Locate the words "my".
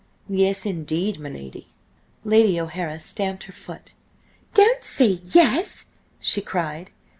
1.19-1.29